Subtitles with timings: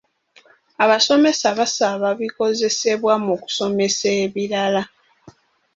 [0.83, 4.83] Abasomesa basaba bikozesebwa mu kusomesa ebirala.